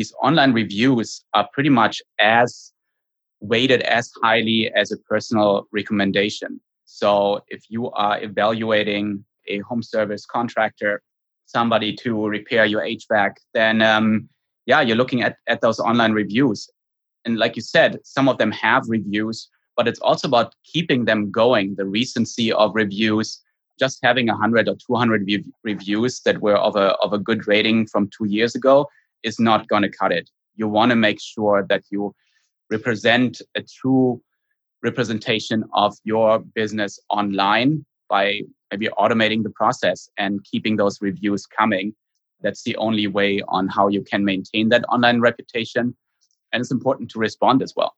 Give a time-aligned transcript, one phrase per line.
[0.00, 2.72] these online reviews are pretty much as
[3.40, 6.58] weighted as highly as a personal recommendation.
[6.86, 11.02] So if you are evaluating a home service contractor,
[11.44, 14.30] somebody to repair your HVAC, then um,
[14.64, 16.70] yeah, you're looking at, at those online reviews.
[17.26, 21.30] And like you said, some of them have reviews, but it's also about keeping them
[21.30, 23.42] going, the recency of reviews.
[23.78, 25.30] Just having 100 or 200
[25.62, 28.88] reviews that were of a, of a good rating from two years ago
[29.22, 30.28] is not going to cut it.
[30.56, 32.14] You want to make sure that you
[32.70, 34.20] represent a true
[34.82, 41.94] representation of your business online by maybe automating the process and keeping those reviews coming.
[42.42, 45.94] That's the only way on how you can maintain that online reputation.
[46.52, 47.94] And it's important to respond as well.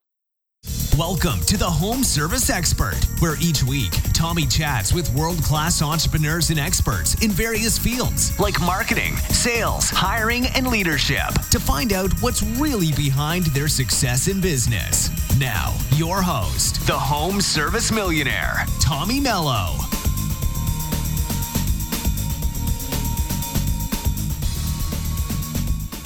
[0.99, 6.51] Welcome to the Home Service Expert, where each week Tommy chats with world class entrepreneurs
[6.51, 12.43] and experts in various fields like marketing, sales, hiring, and leadership to find out what's
[12.43, 15.09] really behind their success in business.
[15.39, 19.79] Now, your host, the Home Service Millionaire, Tommy Mello.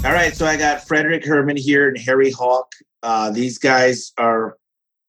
[0.05, 2.73] All right, so I got Frederik Hermann here and Harry Hawk.
[3.03, 4.56] Uh, these guys are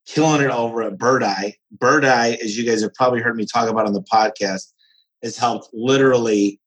[0.08, 1.52] killing it over at Birdeye.
[1.72, 4.72] Bird Eye, as you guys have probably heard me talk about on the podcast,
[5.22, 6.60] has helped literally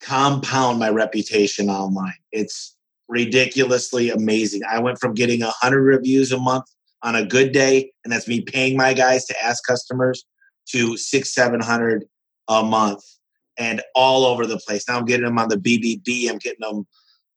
[0.00, 2.14] compound my reputation online.
[2.30, 2.76] It's
[3.08, 4.62] ridiculously amazing.
[4.68, 6.64] I went from getting 100 reviews a month
[7.02, 10.24] on a good day, and that's me paying my guys to ask customers,
[10.68, 12.04] to six, 700
[12.48, 13.02] a month
[13.58, 14.88] and all over the place.
[14.88, 16.86] Now I'm getting them on the BBB, I'm getting them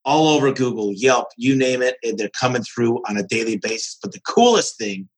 [0.06, 3.98] all over Google, Yelp, you name it, they're coming through on a daily basis.
[4.02, 5.10] But the coolest thing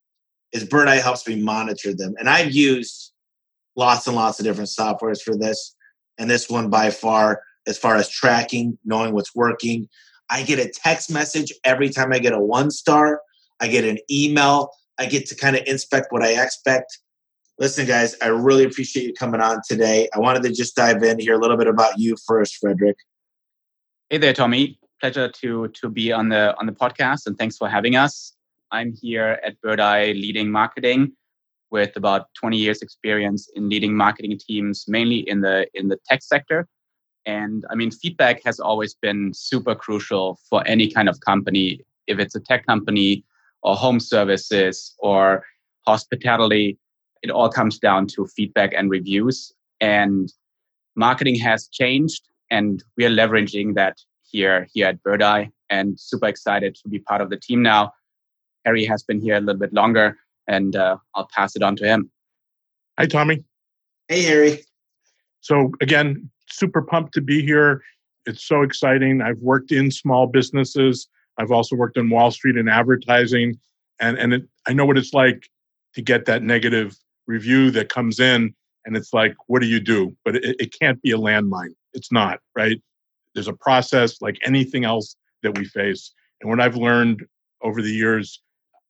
[0.53, 2.15] is Birdeye helps me monitor them.
[2.17, 3.11] And I've used
[3.75, 5.75] lots and lots of different softwares for this.
[6.17, 9.87] And this one by far, as far as tracking, knowing what's working.
[10.29, 13.21] I get a text message every time I get a one star.
[13.59, 14.71] I get an email.
[14.97, 16.97] I get to kind of inspect what I expect.
[17.59, 20.07] Listen, guys, I really appreciate you coming on today.
[20.13, 22.97] I wanted to just dive in here a little bit about you first, Frederik.
[24.09, 24.79] Hey there, Tommy.
[25.01, 28.37] Pleasure to to be on the on the podcast, and thanks for having us.
[28.71, 31.11] I'm here at Birdeye leading marketing
[31.71, 36.23] with about 20 years experience in leading marketing teams, mainly in the in the tech
[36.23, 36.69] sector.
[37.25, 42.17] And I mean, feedback has always been super crucial for any kind of company, if
[42.17, 43.25] it's a tech company
[43.61, 45.43] or home services or
[45.85, 46.77] hospitality.
[47.23, 49.51] It all comes down to feedback and reviews.
[49.81, 50.31] And
[50.95, 56.75] marketing has changed and we are leveraging that here here at Birdeye and super excited
[56.75, 57.91] to be part of the team now.
[58.65, 61.85] Harry has been here a little bit longer, and uh, I'll pass it on to
[61.85, 62.11] him.
[62.97, 63.43] Hi, Tommy.
[64.07, 64.63] Hey, Harry.
[65.41, 67.81] So again, super pumped to be here.
[68.25, 69.21] It's so exciting.
[69.21, 71.07] I've worked in small businesses.
[71.37, 73.59] I've also worked on Wall Street in advertising,
[73.99, 75.49] and and it, I know what it's like
[75.93, 76.97] to get that negative
[77.27, 78.53] review that comes in,
[78.85, 80.15] and it's like, what do you do?
[80.25, 81.73] But it, it can't be a landmine.
[81.97, 82.81] It's not, right?
[83.33, 86.13] There's a process like anything else that we face.
[86.39, 87.25] And what I've learned
[87.61, 88.41] over the years,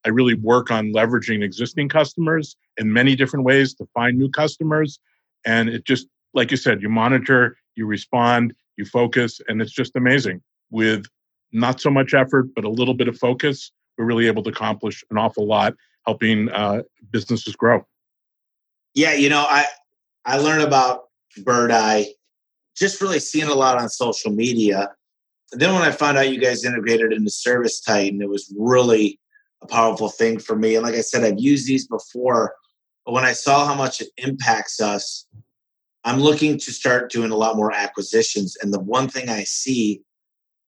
[0.04, 5.00] I really work on leveraging existing customers in many different ways to find new customers.
[5.46, 9.96] And it just, like you said, you monitor, you respond, you focus, and it's just
[9.96, 10.42] amazing.
[10.70, 11.06] With
[11.50, 15.02] not so much effort, but a little bit of focus, we're really able to accomplish
[15.10, 15.74] an awful lot
[16.06, 17.86] helping uh, businesses grow.
[18.94, 19.64] Yeah, you know, I
[20.26, 21.04] I learned about
[21.38, 22.04] Birdeye
[22.78, 24.90] just really seeing a lot on social media.
[25.52, 29.18] And then when I found out you guys integrated into ServiceTitan, it was really
[29.62, 30.76] a powerful thing for me.
[30.76, 32.54] And like I said, I've used these before,
[33.04, 35.26] but when I saw how much it impacts us,
[36.04, 38.56] I'm looking to start doing a lot more acquisitions.
[38.62, 40.02] And the one thing I see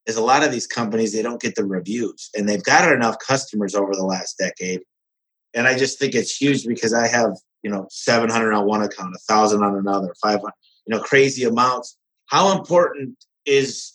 [0.06, 3.16] is a lot of these companies, they don't get the reviews and they've got enough
[3.18, 4.80] customers over the last decade.
[5.54, 7.32] And I just think it's huge because I have,
[7.62, 10.52] you know, 700 on one account, a thousand on another, 500,
[10.86, 11.96] you know, crazy amounts.
[12.30, 13.92] How important is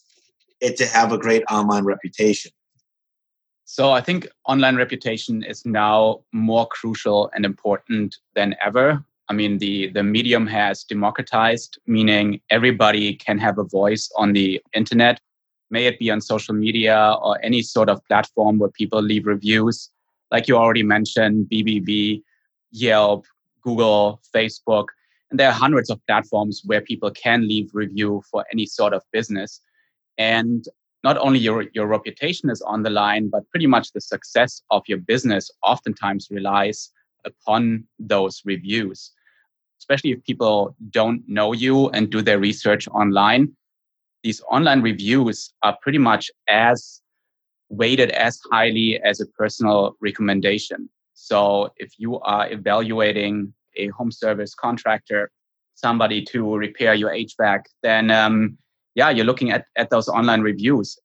[0.59, 2.51] it to have a great online reputation?
[3.63, 9.03] So I think online reputation is now more crucial and important than ever.
[9.29, 14.61] I mean, the, the medium has democratized, meaning everybody can have a voice on the
[14.73, 15.19] internet,
[15.71, 19.89] may it be on social media or any sort of platform where people leave reviews.
[20.29, 22.21] Like you already mentioned, BBB,
[22.71, 23.25] Yelp,
[23.61, 24.87] Google, Facebook.
[25.31, 29.03] And there are hundreds of platforms where people can leave review for any sort of
[29.11, 29.61] business.
[30.17, 30.65] And
[31.03, 34.83] not only your, your reputation is on the line, but pretty much the success of
[34.87, 36.91] your business oftentimes relies
[37.25, 39.11] upon those reviews.
[39.79, 43.55] Especially if people don't know you and do their research online.
[44.23, 47.01] These online reviews are pretty much as
[47.69, 50.89] weighted as highly as a personal recommendation.
[51.13, 55.31] So if you are evaluating a home service contractor,
[55.75, 58.57] somebody to repair your HVAC, then um,
[58.95, 60.97] yeah, you're looking at, at those online reviews.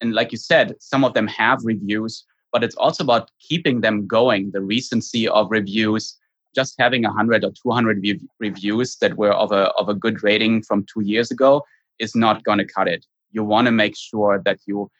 [0.00, 4.06] And like you said, some of them have reviews, but it's also about keeping them
[4.06, 6.16] going, the recency of reviews.
[6.54, 10.84] Just having 100 or 200 reviews that were of a, of a good rating from
[10.84, 11.62] two years ago
[11.98, 13.06] is not going to cut it.
[13.30, 14.90] You want to make sure that you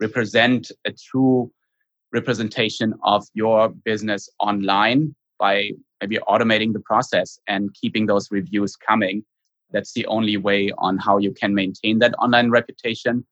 [0.00, 1.50] represent a true
[2.12, 5.70] representation of your business online by
[6.00, 9.24] maybe automating the process and keeping those reviews coming.
[9.70, 13.26] That's the only way on how you can maintain that online reputation.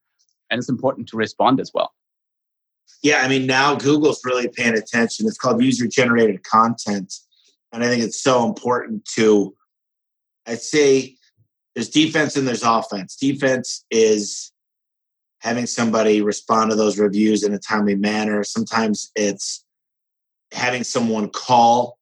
[0.50, 1.92] And it's important to respond as well.
[3.02, 5.26] Yeah, I mean, now Google's really paying attention.
[5.26, 7.14] It's called user generated content.
[7.72, 9.54] And I think it's so important to,
[10.46, 11.16] I'd say
[11.74, 13.16] there's defense and there's offense.
[13.16, 14.52] Defense is
[15.40, 18.42] having somebody respond to those reviews in a timely manner.
[18.44, 19.64] Sometimes it's
[20.52, 21.98] having someone call,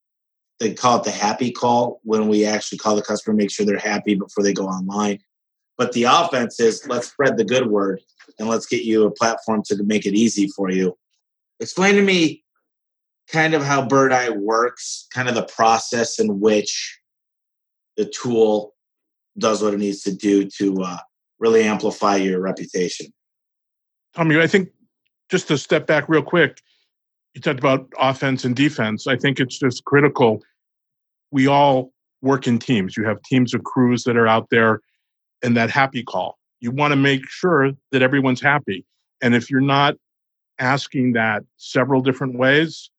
[0.63, 3.79] they call it the happy call when we actually call the customer, make sure they're
[3.79, 5.19] happy before they go online.
[5.77, 8.01] But the offense is let's spread the good word
[8.39, 10.97] and let's get you a platform to make it easy for you.
[11.59, 12.45] Explain to me
[13.29, 17.01] kind of how Birdeye works, kind of the process in which
[17.97, 18.75] the tool
[19.39, 20.99] does what it needs to do to uh,
[21.41, 23.13] really amplify your reputation.
[24.15, 24.69] Tommy, I think
[25.29, 26.61] just to step back real quick,
[27.35, 29.07] you talked about offense and defense.
[29.07, 30.43] I think it's just critical.
[31.33, 32.97] We all work in teams.
[32.97, 34.81] You have teams of crews that are out there
[35.43, 36.39] and that happy call.
[36.61, 38.85] You want to make sure that everyone's happy.
[39.21, 39.97] And if you're not
[40.59, 42.91] asking that several different ways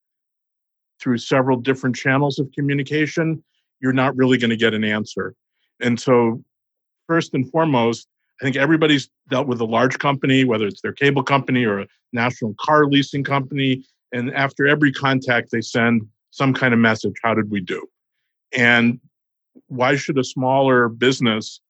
[1.00, 3.44] through several different channels of communication,
[3.80, 5.34] you're not really going to get an answer.
[5.82, 6.44] And so,
[7.08, 8.08] first and foremost,
[8.42, 11.88] I think everybody's dealt with a large company, whether it's their cable company or a
[12.12, 13.86] national car leasing company.
[14.12, 17.88] And after every contact, they send some kind of message How did we do?
[18.56, 19.00] And
[19.68, 21.62] why should a smaller business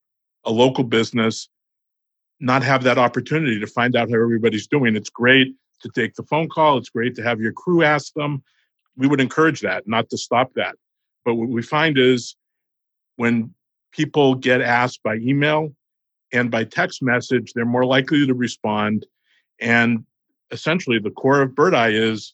[0.45, 1.49] a local business
[2.39, 4.95] not have that opportunity to find out how everybody's doing.
[4.95, 6.77] It's great to take the phone call.
[6.77, 8.43] It's great to have your crew ask them.
[8.97, 10.75] We would encourage that, not to stop that.
[11.25, 12.35] But what we find is
[13.15, 13.53] when
[13.91, 15.73] people get asked by email
[16.31, 19.05] and by text message, they're more likely to respond.
[19.59, 20.05] And
[20.51, 22.33] essentially, the core of Birdeye is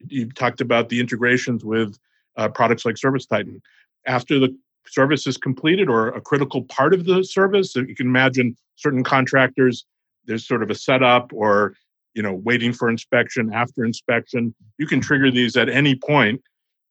[0.00, 1.96] you talked about the integrations with
[2.38, 3.60] uh, products like ServiceTitan.
[4.06, 4.56] After the
[4.86, 7.76] service is completed or a critical part of the service.
[7.76, 9.84] You can imagine certain contractors,
[10.24, 11.74] there's sort of a setup or
[12.14, 16.40] you know waiting for inspection after inspection you can trigger these at any point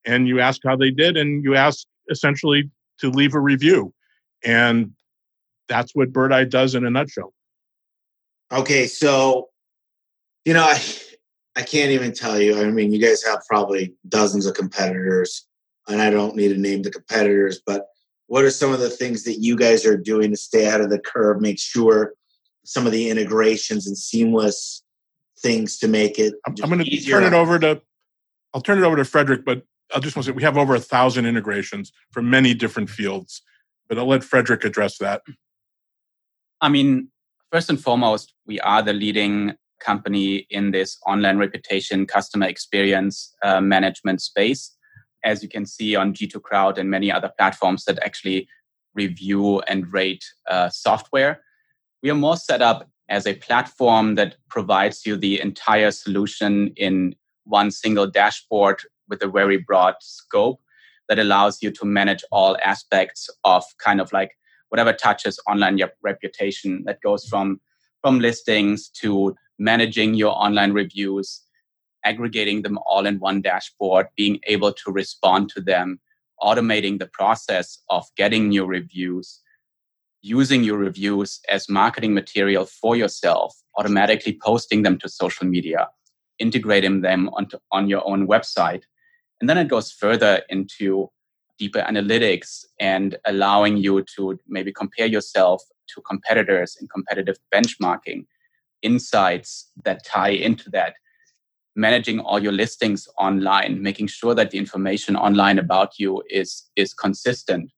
[0.05, 3.93] and you ask how they did and you ask essentially to leave a review
[4.43, 4.91] and
[5.67, 7.33] that's what Birdeye does in a nutshell
[8.51, 9.49] okay so
[10.45, 10.79] you know i
[11.57, 15.47] i can't even tell you i mean you guys have probably dozens of competitors
[15.87, 17.87] and I don't need to name the competitors, but
[18.27, 20.89] what are some of the things that you guys are doing to stay out of
[20.89, 22.13] the curve, make sure
[22.65, 24.83] some of the integrations and seamless
[25.39, 27.79] things to make it I'm, I'm going to turn it over to
[28.53, 29.61] I'll turn it over to Frederik, but
[29.95, 33.43] I just want to say we have over a thousand integrations from many different fields.
[33.87, 35.21] But I'll let Frederik address that.
[36.59, 37.09] I mean,
[37.51, 43.61] first and foremost, we are the leading company in this online reputation customer experience uh,
[43.61, 44.77] management space
[45.23, 48.47] as you can see on G2 Crowd and many other platforms that actually
[48.93, 51.41] review and rate uh, software.
[52.01, 57.15] We are more set up as a platform that provides you the entire solution in
[57.43, 58.79] one single dashboard
[59.09, 60.59] with a very broad scope
[61.09, 64.31] that allows you to manage all aspects of kind of like
[64.69, 67.59] whatever touches online your reputation that goes from
[68.01, 71.41] from listings to managing your online reviews
[72.07, 75.99] aggregating them all in one dashboard, being able to respond to them,
[76.41, 79.41] automating the process of getting new reviews,
[80.21, 85.87] using your reviews as marketing material for yourself, automatically posting them to social media,
[86.39, 88.83] integrating them onto, on your own website.
[89.41, 91.09] And then it goes further into
[91.59, 95.61] deeper analytics and allowing you to maybe compare yourself
[95.93, 98.25] to competitors in competitive benchmarking,
[98.81, 100.93] insights that tie into that
[101.77, 106.93] managing all your listings online, making sure that the information online about you is, is
[106.93, 107.71] consistent.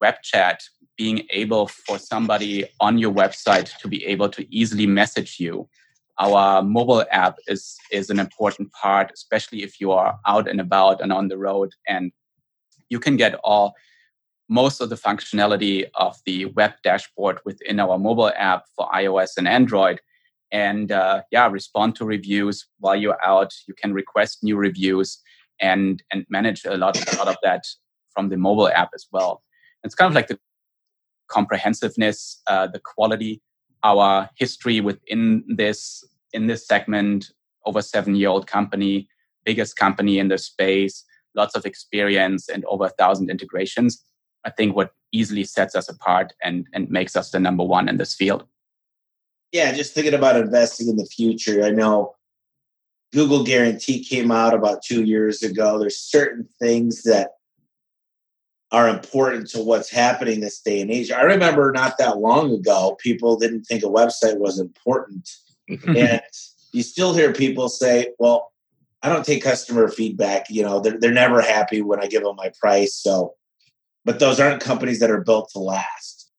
[0.00, 0.62] Web chat,
[0.96, 5.68] being able for somebody on your website to be able to easily message you.
[6.20, 11.00] Our mobile app is, is an important part, especially if you are out and about
[11.00, 11.72] and on the road.
[11.88, 12.12] And
[12.88, 13.74] you can get all
[14.48, 19.48] most of the functionality of the web dashboard within our mobile app for iOS and
[19.48, 20.00] Android
[20.52, 23.52] and uh, yeah, respond to reviews while you're out.
[23.66, 25.20] You can request new reviews
[25.60, 27.64] and and manage a lot, a lot of that
[28.12, 29.42] from the mobile app as well.
[29.84, 30.38] It's kind of like the
[31.28, 33.40] comprehensiveness, uh, the quality,
[33.84, 37.30] our history within this in this segment,
[37.64, 39.08] over seven year old company,
[39.44, 44.02] biggest company in the space, lots of experience, and over a thousand integrations.
[44.44, 47.98] I think what easily sets us apart and and makes us the number one in
[47.98, 48.44] this field.
[49.52, 51.64] Yeah, just thinking about investing in the future.
[51.64, 52.14] I know
[53.12, 55.78] Google Guarantee came out about two years ago.
[55.78, 57.30] There's certain things that
[58.70, 61.10] are important to what's happening this day and age.
[61.10, 65.30] I remember not that long ago, people didn't think a website was important.
[65.86, 66.20] and
[66.72, 68.52] you still hear people say, well,
[69.02, 70.50] I don't take customer feedback.
[70.50, 72.94] You know, they're, they're never happy when I give them my price.
[72.94, 73.34] So,
[74.04, 76.30] but those aren't companies that are built to last.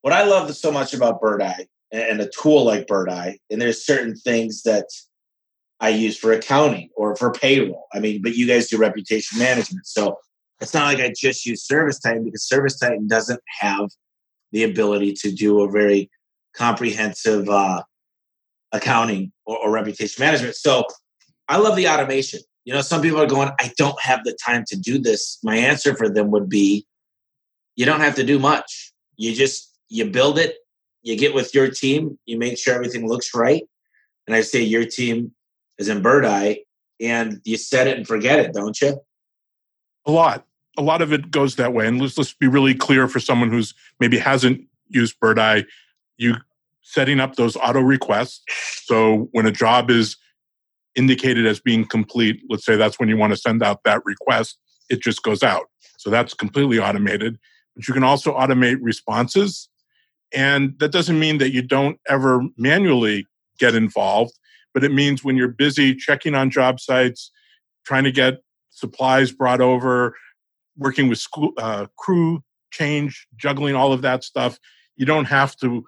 [0.00, 1.64] What I love so much about Birdeye
[1.98, 4.86] and a tool like Birdeye, and there's certain things that
[5.80, 7.86] I use for accounting or for payroll.
[7.92, 9.86] I mean, but you guys do reputation management.
[9.86, 10.18] So
[10.60, 13.90] it's not like I just use ServiceTitan because ServiceTitan doesn't have
[14.52, 16.10] the ability to do a very
[16.54, 17.82] comprehensive uh,
[18.72, 20.56] accounting or, or reputation management.
[20.56, 20.84] So
[21.48, 22.40] I love the automation.
[22.64, 25.38] You know, some people are going, I don't have the time to do this.
[25.44, 26.86] My answer for them would be,
[27.76, 28.92] you don't have to do much.
[29.16, 30.56] You just you build it,
[31.06, 33.62] you get with your team, you make sure everything looks right.
[34.26, 35.32] And I say your team
[35.78, 36.56] is in Birdeye,
[37.00, 39.00] and you set it and forget it, don't you?
[40.04, 40.44] A lot.
[40.76, 41.86] A lot of it goes that way.
[41.86, 45.62] And let's let's be really clear for someone who's maybe hasn't used Birdeye.
[46.18, 46.34] You
[46.82, 48.42] setting up those auto requests.
[48.84, 50.16] So when a job is
[50.96, 54.58] indicated as being complete, let's say that's when you want to send out that request,
[54.90, 55.66] it just goes out.
[55.98, 57.38] So that's completely automated.
[57.76, 59.68] But you can also automate responses.
[60.36, 63.26] And that doesn't mean that you don't ever manually
[63.58, 64.34] get involved,
[64.74, 67.32] but it means when you're busy checking on job sites,
[67.86, 70.14] trying to get supplies brought over,
[70.76, 74.58] working with school, uh, crew change, juggling all of that stuff,
[74.96, 75.86] you don't have to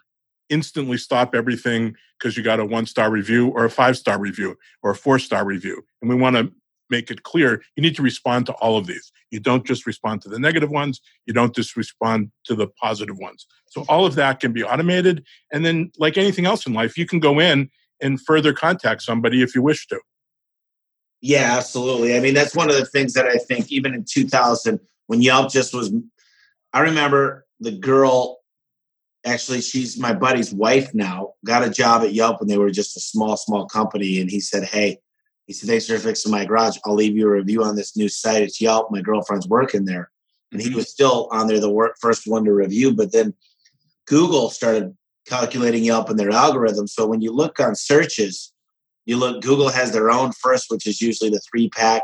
[0.49, 4.57] instantly stop everything because you got a one star review or a five star review
[4.83, 5.83] or a four star review.
[6.01, 6.51] And we want to
[6.91, 9.13] make it clear you need to respond to all of these.
[9.31, 13.19] You don't just respond to the negative ones, you don't just respond to the positive
[13.19, 13.47] ones.
[13.67, 15.25] So all of that can be automated.
[15.53, 19.43] And then, like anything else in life, you can go in and further contact somebody
[19.43, 20.01] if you wish to.
[21.21, 22.17] Yeah, absolutely.
[22.17, 25.51] I mean, that's one of the things that I think, even in 2000, when Yelp
[25.51, 25.93] just was,
[26.73, 28.39] I remember the girl
[29.25, 32.97] actually she's my buddy's wife now got a job at yelp when they were just
[32.97, 34.99] a small small company and he said hey
[35.49, 36.77] he said thanks for fixing my garage.
[36.85, 38.43] I'll leave you a review on this new site.
[38.43, 38.91] It's yelp.
[38.91, 40.11] My girlfriend's working there.
[40.53, 40.77] And he mm-hmm.
[40.77, 43.35] was still on there the work, first one to review but then
[44.07, 48.55] google started calculating yelp in their algorithm so when you look on searches
[49.05, 52.03] you look google has their own first which is usually the three pack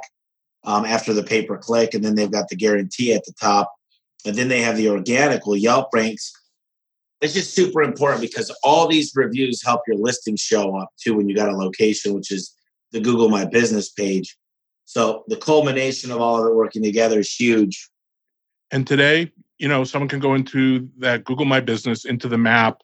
[0.65, 3.73] um, after the pay per click and then they've got the guarantee at the top.
[4.27, 5.47] And then they have the organic.
[5.47, 6.33] Well yelp ranks
[7.21, 11.29] it's just super important because all these reviews help your listing show up too when
[11.29, 12.55] you got a location, which is
[12.95, 14.39] the Google My Business page.
[14.87, 17.91] So the culmination of all of it working together is huge.
[18.71, 22.83] And today, you know, someone can go into that Google My Business, into the map,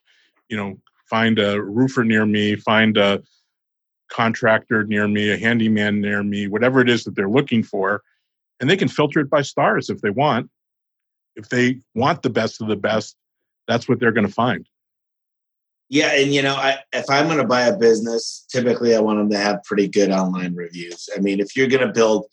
[0.49, 3.23] you know, find a roofer near me, find a
[4.11, 8.03] contractor near me, a handyman near me, whatever it is that they're looking for.
[8.59, 10.51] And they can filter it by stars if they want.
[11.37, 13.17] If they want the best of the best,
[13.69, 14.67] that's what they're going to find.
[15.91, 19.19] Yeah, and you know, I, if I'm going to buy a business, typically I want
[19.19, 21.09] them to have pretty good online reviews.
[21.17, 22.27] I mean, if you're going to build,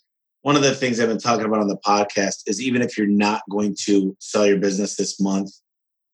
[0.43, 3.07] one of the things I've been talking about on the podcast is even if you're
[3.07, 5.49] not going to sell your business this month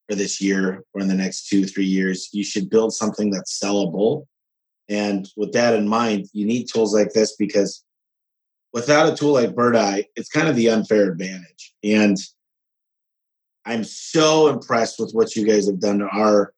[0.09, 3.59] or this year or in the next two three years, you should build something that's
[3.61, 4.25] sellable.
[4.87, 7.83] And with that in mind, you need tools like this because
[8.71, 11.73] without a tool like Birdeye, it's kind of the unfair advantage.
[11.83, 12.17] And
[13.65, 16.53] I'm so impressed with what you guys have done to our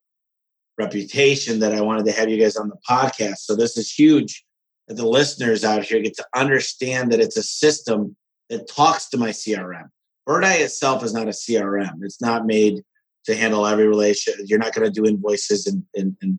[0.78, 3.38] reputation that I wanted to have you guys on the podcast.
[3.38, 4.44] So this is huge
[4.88, 8.16] that the listeners out here get to understand that it's a system
[8.50, 9.88] that talks to my CRM.
[10.26, 12.02] Birdeye itself is not a CRM.
[12.02, 12.82] It's not made
[13.24, 14.34] to handle every relation.
[14.44, 16.38] You're not going to do invoices and, and, and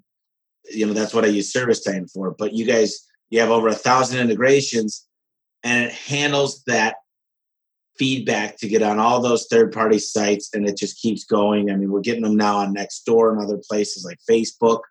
[0.70, 2.36] you know that's what I use Service ServiceTitan for.
[2.38, 5.08] But you guys, you have over a thousand integrations,
[5.63, 6.96] and it handles that
[7.98, 11.72] feedback to get on all those third party sites and it just keeps going.
[11.72, 14.82] I mean, we're getting them now on Nextdoor and other places like Facebook.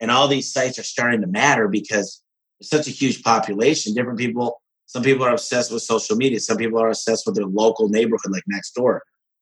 [0.00, 2.22] And all these sites are starting to matter because
[2.58, 3.94] there's such a huge population.
[3.94, 6.40] Different people, some people are obsessed with social media.
[6.40, 9.00] Some people are obsessed with their local neighborhood like Nextdoor.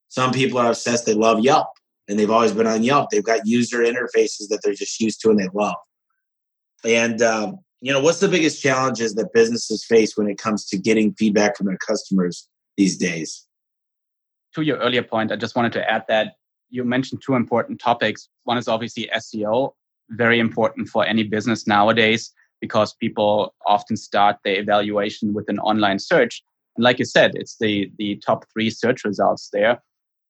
[0.08, 1.68] Some people are obsessed, they love Yelp
[2.08, 3.10] and they've always been on Yelp.
[3.10, 5.76] They've got user interfaces that they're just used to and they love.
[6.84, 10.78] And um, you know, what's the biggest challenges that businesses face when it comes to
[10.78, 13.44] getting feedback from their customers these days?
[14.54, 16.36] To your earlier point, I just wanted to add that
[16.70, 18.28] you mentioned two important topics.
[18.44, 19.72] One is obviously SEO,
[20.10, 25.98] very important for any business nowadays because people often start their evaluation with an online
[25.98, 26.42] search.
[26.76, 29.82] And like you said, it's the, the top three search results there.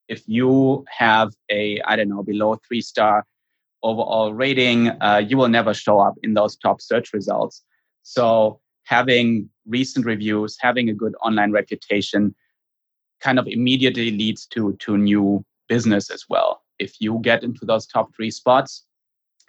[0.09, 3.25] If you have a, I don't know, below three star
[3.83, 7.62] overall rating, uh, you will never show up in those top search results.
[8.02, 12.35] So having recent reviews, having a good online reputation
[13.21, 16.62] kind of immediately leads to, to new business as well.
[16.78, 18.87] If you get into those top three spots,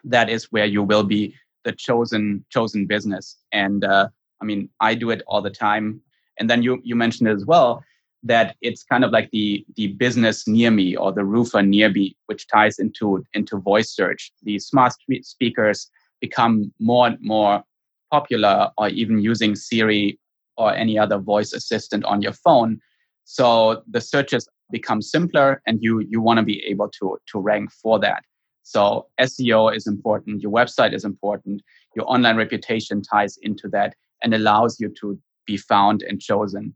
[0.03, 3.37] that is where you will be the chosen chosen business.
[3.53, 4.09] And uh,
[4.41, 6.01] I mean, I do it all the time.
[6.37, 7.83] And then you you mentioned as well
[8.23, 12.17] that it's kind of like the the business near me or the roofer near me,
[12.25, 14.31] which ties into into voice search.
[14.43, 17.63] The smart speakers become more and more
[18.11, 20.19] popular, or even using Siri
[20.57, 22.79] or any other voice assistant on your phone.
[23.23, 27.71] So the searches become simpler, and you you want to be able to to rank
[27.71, 28.23] for that.
[28.63, 31.61] So SEO is important, your website is important,
[31.95, 36.75] your online reputation ties into that and allows you to be found and chosen.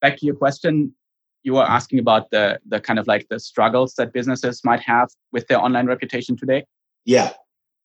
[0.00, 0.94] Back to your question,
[1.42, 5.08] you were asking about the the kind of like the struggles that businesses might have
[5.32, 6.64] with their online reputation today.
[7.04, 7.32] Yeah.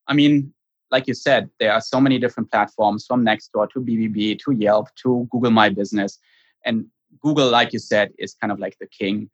[0.07, 0.53] I mean,
[0.91, 4.88] like you said, there are so many different platforms from Nextdoor to BBB to Yelp
[5.03, 6.20] to Google My Business.
[6.65, 6.86] And
[7.22, 9.29] Google, like you said, is kind of like the king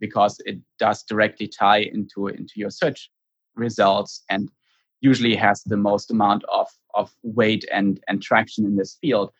[0.00, 3.10] because it does directly tie into into your search
[3.56, 4.50] results and
[5.00, 9.32] usually has the most amount of, of weight and, and traction in this field.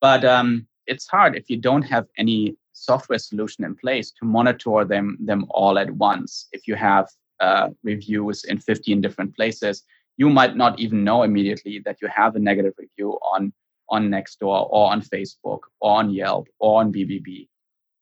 [0.00, 4.84] But um, it's hard if you don't have any software solution in place to monitor
[4.84, 6.48] them, them all at once.
[6.52, 7.08] If you have
[7.40, 9.84] uh, reviews in 15 different places,
[10.20, 13.50] you might not even know immediately that you have a negative review on,
[13.88, 17.48] on Nextdoor or on Facebook or on Yelp or on BBB.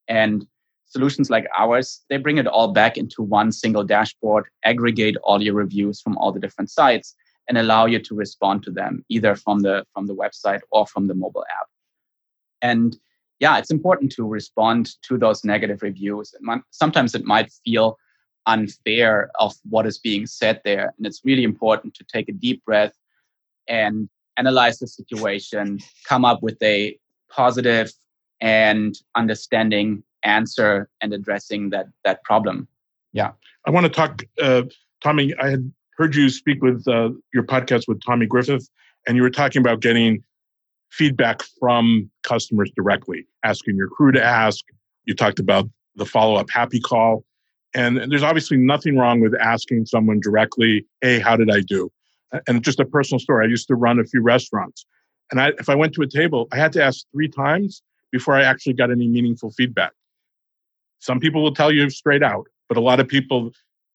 [0.08, 0.44] And
[0.86, 5.54] solutions like ours, they bring it all back into one single dashboard, aggregate all your
[5.54, 7.14] reviews from all the different sites,
[7.48, 11.06] and allow you to respond to them either from the from the website or from
[11.06, 11.68] the mobile app.
[12.62, 12.96] And
[13.38, 16.34] yeah, it's important to respond to those negative reviews.
[16.72, 17.96] sometimes it might feel
[18.48, 22.64] unfair of what is being said there, and it's really important to take a deep
[22.64, 22.94] breath
[23.68, 26.98] and analyze the situation, come up with a
[27.30, 27.92] positive
[28.40, 32.66] and understanding answer and addressing that that problem.
[33.12, 33.32] Yeah,
[33.66, 34.62] I want to talk, uh,
[35.02, 35.34] Tommy.
[35.40, 38.68] I had heard you speak with uh, your podcast with Tommy Griffith,
[39.06, 40.22] and you were talking about getting
[40.90, 44.64] feedback from customers directly, asking your crew to ask.
[45.04, 47.24] You talked about the follow up happy call.
[47.74, 51.90] And there's obviously nothing wrong with asking someone directly, hey, how did I do?
[52.46, 53.46] And just a personal story.
[53.46, 54.86] I used to run a few restaurants.
[55.30, 58.34] And I, if I went to a table, I had to ask three times before
[58.34, 59.92] I actually got any meaningful feedback.
[61.00, 63.50] Some people will tell you straight out, but a lot of people,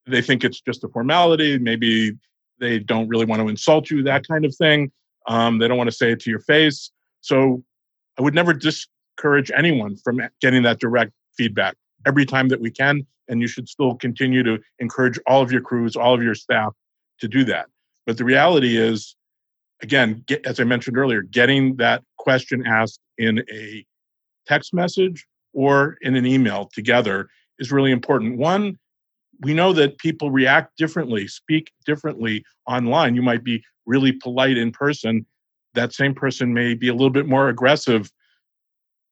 [0.05, 1.57] they think it's just a formality.
[1.57, 2.13] Maybe
[2.59, 4.91] they don't really want to insult you, that kind of thing.
[5.27, 6.91] Um, they don't want to say it to your face.
[7.21, 7.63] So
[8.19, 13.05] I would never discourage anyone from getting that direct feedback every time that we can.
[13.29, 16.73] And you should still continue to encourage all of your crews, all of your staff
[17.19, 17.67] to do that.
[18.05, 19.15] But the reality is,
[19.81, 23.85] again, get, as I mentioned earlier, getting that question asked in a
[24.45, 28.37] text message or in an email together is really important.
[28.37, 28.77] One,
[29.41, 33.15] we know that people react differently, speak differently online.
[33.15, 35.25] You might be really polite in person.
[35.73, 38.11] That same person may be a little bit more aggressive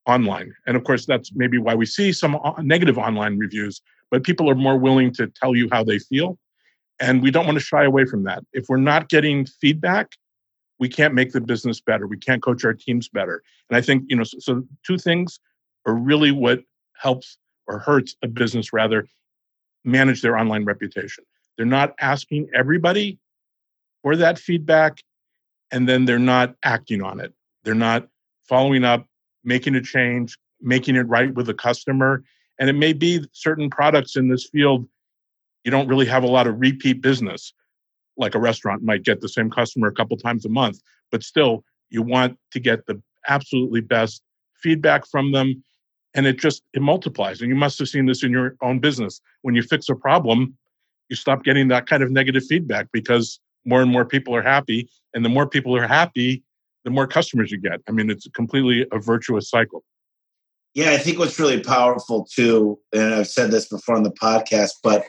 [0.07, 0.53] online.
[0.65, 4.49] And of course, that's maybe why we see some uh, negative online reviews, but people
[4.49, 6.37] are more willing to tell you how they feel.
[6.99, 8.43] And we don't want to shy away from that.
[8.53, 10.11] If we're not getting feedback,
[10.79, 12.07] we can't make the business better.
[12.07, 13.43] We can't coach our teams better.
[13.69, 15.39] And I think, you know, so, so two things
[15.85, 16.61] are really what
[16.97, 17.37] helps
[17.67, 19.07] or hurts a business rather
[19.83, 21.23] manage their online reputation.
[21.57, 23.19] They're not asking everybody
[24.01, 25.01] for that feedback
[25.71, 27.33] and then they're not acting on it.
[27.63, 28.07] They're not
[28.47, 29.05] following up,
[29.43, 32.23] making a change, making it right with the customer.
[32.59, 34.87] And it may be certain products in this field,
[35.63, 37.53] you don't really have a lot of repeat business.
[38.17, 40.79] Like a restaurant might get the same customer a couple times a month,
[41.11, 44.21] but still, you want to get the absolutely best
[44.61, 45.63] feedback from them
[46.13, 49.21] and it just it multiplies and you must have seen this in your own business
[49.41, 50.55] when you fix a problem
[51.09, 54.89] you stop getting that kind of negative feedback because more and more people are happy
[55.13, 56.43] and the more people are happy
[56.83, 59.83] the more customers you get i mean it's completely a virtuous cycle
[60.73, 64.73] yeah i think what's really powerful too and i've said this before on the podcast
[64.83, 65.05] but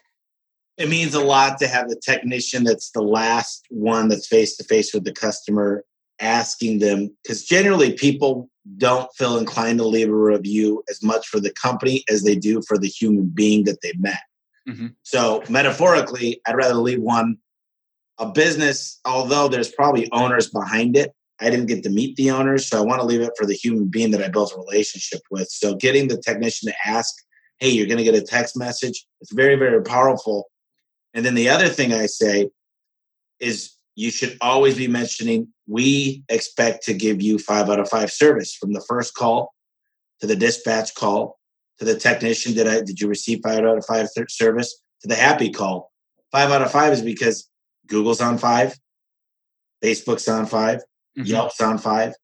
[0.79, 4.65] It means a lot to have the technician that's the last one that's face to
[4.65, 5.85] face with the customer
[6.21, 11.41] asking them because generally people don't feel inclined to leave a review as much for
[11.41, 14.21] the company as they do for the human being that they met.
[14.69, 14.89] Mm-hmm.
[15.03, 17.39] So metaphorically, I'd rather leave one
[18.19, 21.13] a business, although there's probably owners behind it.
[21.41, 23.55] I didn't get to meet the owners, so I want to leave it for the
[23.55, 25.49] human being that I built a relationship with.
[25.49, 27.15] So getting the technician to ask,
[27.59, 30.51] "Hey, you're going to get a text message," it's very, very powerful.
[31.15, 32.49] And then the other thing I say
[33.41, 38.11] is you should always be mentioning we expect to give you five out of five
[38.11, 39.53] service from the first call
[40.21, 41.39] to the dispatch call
[41.79, 45.15] to the technician did i did you receive five out of five service to the
[45.15, 45.93] happy call
[46.31, 47.51] five out of five is because
[47.87, 48.75] google's on five
[49.83, 50.81] facebook's on 5
[51.17, 51.27] mm-hmm.
[51.27, 52.15] yelp's on five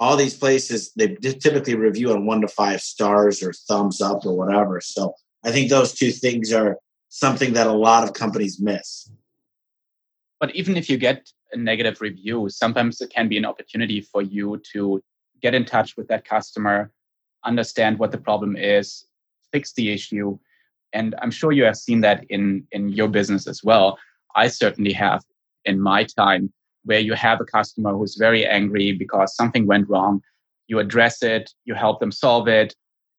[0.00, 4.36] all these places they typically review on one to five stars or thumbs up or
[4.36, 9.08] whatever so i think those two things are something that a lot of companies miss
[10.40, 14.22] but even if you get a negative review, sometimes it can be an opportunity for
[14.22, 15.02] you to
[15.40, 16.92] get in touch with that customer,
[17.44, 19.06] understand what the problem is,
[19.52, 20.38] fix the issue.
[20.92, 23.98] And I'm sure you have seen that in, in your business as well.
[24.36, 25.22] I certainly have
[25.64, 26.52] in my time
[26.84, 30.20] where you have a customer who's very angry because something went wrong.
[30.68, 32.74] You address it, you help them solve it,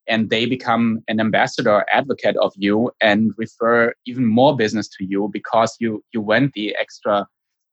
[0.07, 5.29] and they become an ambassador advocate of you and refer even more business to you
[5.31, 7.27] because you you went the extra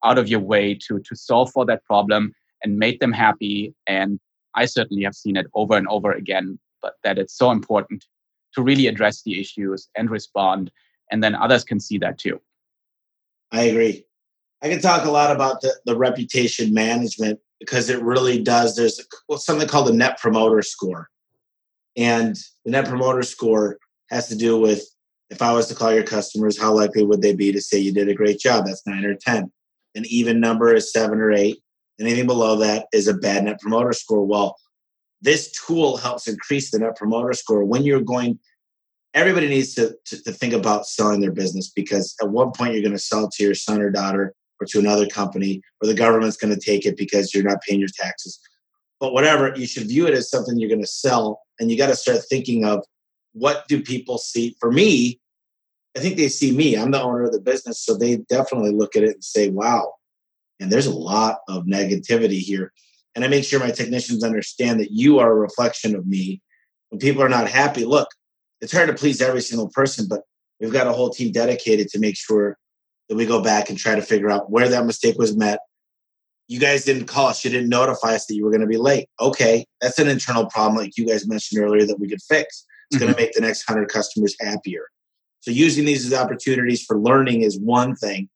[0.05, 3.75] out of your way to to solve for that problem and made them happy.
[3.87, 4.19] And
[4.55, 8.05] i certainly have seen it over and over again but that it's so important
[8.55, 10.71] to really address the issues and respond
[11.11, 12.41] and then others can see that too.
[13.51, 14.05] I agree
[14.63, 19.01] i can talk a lot about the, the reputation management because it really does there's
[19.37, 21.09] something called the net promoter score
[21.97, 23.79] and the net promoter score
[24.11, 24.85] has to do with
[25.33, 27.93] if I was to call your customers, how likely would they be to say you
[27.93, 28.67] did a great job?
[28.67, 29.51] That's nine or 10.
[29.95, 31.63] An even number is seven or eight.
[31.99, 34.27] Anything below that is a bad net promoter score.
[34.27, 34.57] Well,
[35.23, 38.39] this tool helps increase the net promoter score when you're going.
[39.15, 42.83] Everybody needs to, to, to think about selling their business because at one point you're
[42.83, 46.37] going to sell to your son or daughter or to another company, or the government's
[46.37, 48.39] going to take it because you're not paying your taxes.
[49.01, 51.89] But whatever, you should view it as something you're going to sell and you got
[51.89, 52.85] to start thinking of
[53.33, 54.57] what do people see?
[54.61, 55.19] For me
[55.97, 56.75] i think they see me.
[56.75, 59.95] I'm the owner of the business so they definitely look at it and say wow.
[60.61, 62.73] And there's a lot of negativity here.
[63.15, 66.41] And i make sure my technicians understand that you are a reflection of me.
[66.89, 68.09] When people are not happy look
[68.61, 70.21] it's hard to please every single person but
[70.61, 72.59] we've got a whole team dedicated to make sure
[73.13, 75.61] that we go back and try to figure out where that mistake was met
[76.49, 77.45] you guys didn't call us.
[77.45, 79.09] You didn't notify us that you were going to be late.
[79.21, 82.67] Okay, that's an internal problem, like you guys mentioned earlier, that we could fix.
[82.91, 83.05] It's mm-hmm.
[83.05, 84.85] going to make the next 100 customers happier.
[85.41, 88.29] So, using these as opportunities for learning is one thing.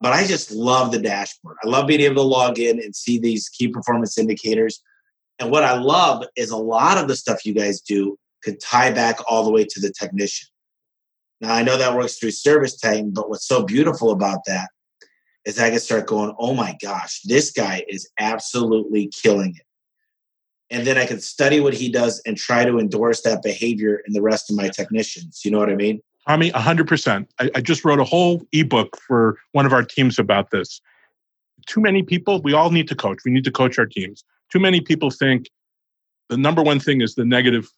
[0.00, 1.56] But I just love the dashboard.
[1.62, 4.82] I love being able to log in and see these key performance indicators.
[5.38, 8.90] And what I love is a lot of the stuff you guys do could tie
[8.90, 10.48] back all the way to the technician.
[11.40, 14.68] Now, I know that works through ServiceTitan, but what's so beautiful about that
[15.46, 19.66] is I can start going, oh my gosh, this guy is absolutely killing it.
[20.70, 24.12] And then I can study what he does and try to endorse that behavior in
[24.12, 25.40] the rest of my technicians.
[25.44, 26.00] You know what I mean?
[26.28, 27.26] Tommy, 100%.
[27.40, 30.80] I, I just wrote a whole ebook for one of our teams about this.
[31.66, 33.18] Too many people, we all need to coach.
[33.24, 34.24] We need to coach our teams.
[34.52, 35.48] Too many people think
[36.28, 37.68] the number one thing is the negative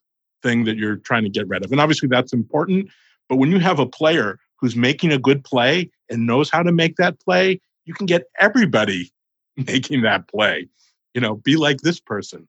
[0.43, 1.73] thing that you're trying to get rid of.
[1.73, 2.91] And obviously that's important.
[3.29, 6.73] But when you have a player who's making a good play and knows how to
[6.73, 9.13] make that play, you can get everybody
[9.57, 10.69] making that play.
[11.15, 12.49] You know, be like this person.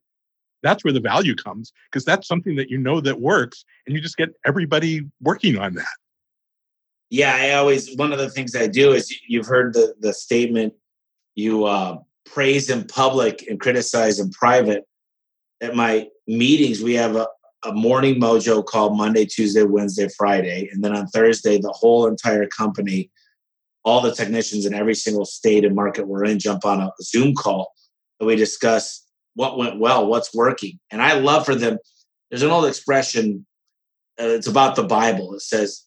[0.62, 4.00] That's where the value comes because that's something that you know that works and you
[4.00, 5.96] just get everybody working on that.
[7.10, 10.72] Yeah, I always one of the things I do is you've heard the the statement
[11.34, 14.84] you uh, praise in public and criticize in private.
[15.60, 17.28] At my meetings, we have a,
[17.64, 20.68] a morning mojo called Monday, Tuesday, Wednesday, Friday.
[20.72, 23.10] And then on Thursday, the whole entire company,
[23.84, 27.34] all the technicians in every single state and market we're in, jump on a Zoom
[27.34, 27.72] call
[28.20, 30.78] and we discuss what went well, what's working.
[30.90, 31.78] And I love for them,
[32.30, 33.46] there's an old expression,
[34.20, 35.34] uh, it's about the Bible.
[35.34, 35.84] It says,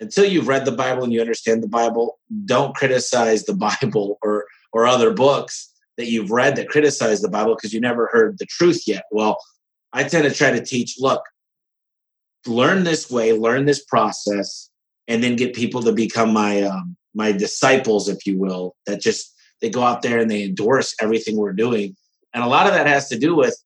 [0.00, 4.46] until you've read the Bible and you understand the Bible, don't criticize the Bible or
[4.72, 8.44] or other books that you've read that criticize the Bible because you never heard the
[8.44, 9.04] truth yet.
[9.10, 9.38] Well,
[9.96, 11.24] I tend to try to teach look,
[12.46, 14.68] learn this way, learn this process,
[15.08, 19.34] and then get people to become my um, my disciples, if you will, that just
[19.62, 21.96] they go out there and they endorse everything we're doing.
[22.34, 23.56] And a lot of that has to do with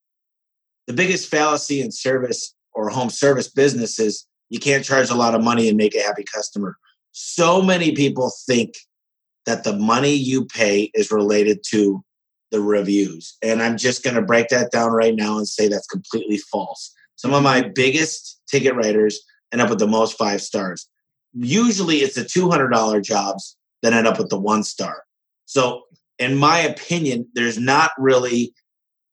[0.86, 4.24] the biggest fallacy in service or home service businesses.
[4.50, 6.76] You can't charge a lot of money and make a happy customer.
[7.10, 8.76] so many people think
[9.46, 12.04] that the money you pay is related to
[12.50, 13.36] the reviews.
[13.42, 16.92] And I'm just going to break that down right now and say that's completely false.
[17.16, 19.20] Some of my biggest ticket writers
[19.52, 20.88] end up with the most five stars.
[21.34, 25.04] Usually it's the $200 jobs that end up with the one star.
[25.44, 25.82] So,
[26.18, 28.52] in my opinion, there's not really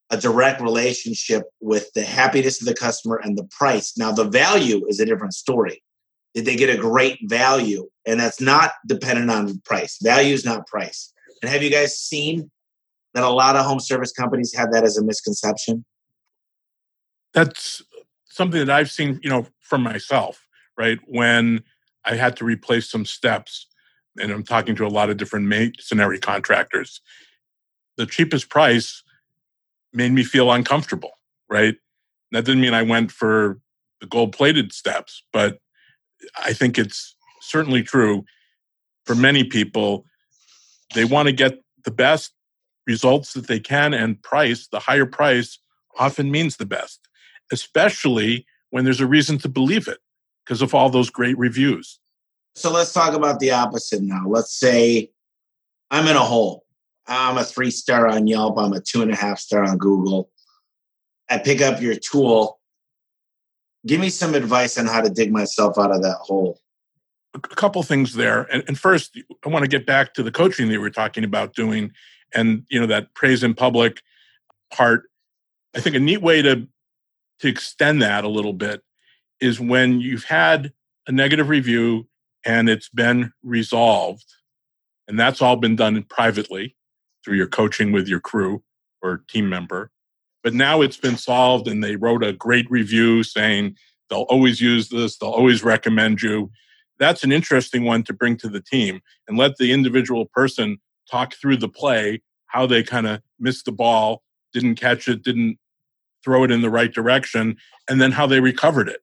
[0.09, 3.97] a direct relationship with the happiness of the customer and the price.
[3.97, 5.81] Now, the value is a different story.
[6.33, 7.89] Did they get a great value?
[8.05, 9.97] And that's not dependent on price.
[10.01, 11.13] Value is not price.
[11.41, 12.49] And have you guys seen
[13.17, 15.83] that a lot of home service companies have that as a misconception?
[17.33, 17.81] That's
[18.25, 20.99] something that I've seen, you know, from myself, right?
[21.07, 21.63] When
[22.05, 23.65] I had to replace some steps,
[24.19, 27.01] and I'm talking to a lot of different masonry contractors.
[27.97, 29.01] The cheapest price
[29.93, 31.11] made me feel uncomfortable,
[31.49, 31.75] right?
[32.31, 33.59] That didn't mean I went for
[33.99, 35.57] the gold plated steps, but
[36.37, 38.25] I think it's certainly true
[39.05, 40.05] for many people.
[40.93, 42.33] They want to get the best
[42.87, 45.59] results that they can, and price, the higher price,
[45.99, 47.07] often means the best,
[47.51, 49.99] especially when there's a reason to believe it
[50.45, 51.99] because of all those great reviews.
[52.55, 54.23] So let's talk about the opposite now.
[54.25, 55.11] Let's say
[55.91, 56.65] I'm in a hole.
[57.07, 58.57] I'm a three star on Yelp.
[58.57, 60.29] I'm a two and a half star on Google.
[61.29, 62.59] I pick up your tool.
[63.85, 66.59] Give me some advice on how to dig myself out of that hole.
[67.33, 68.43] A couple things there.
[68.51, 71.23] And, and first, I want to get back to the coaching that we were talking
[71.23, 71.91] about doing
[72.33, 74.01] and you know that praise in public
[74.71, 75.03] part.
[75.75, 76.67] I think a neat way to
[77.39, 78.81] to extend that a little bit
[79.39, 80.73] is when you've had
[81.05, 82.07] a negative review
[82.45, 84.25] and it's been resolved
[85.07, 86.75] and that's all been done privately
[87.23, 88.63] through your coaching with your crew
[89.01, 89.91] or team member.
[90.43, 93.75] But now it's been solved and they wrote a great review saying
[94.09, 96.51] they'll always use this, they'll always recommend you.
[96.99, 100.77] That's an interesting one to bring to the team and let the individual person
[101.09, 105.57] talk through the play, how they kind of missed the ball, didn't catch it, didn't
[106.23, 107.57] throw it in the right direction,
[107.89, 109.01] and then how they recovered it.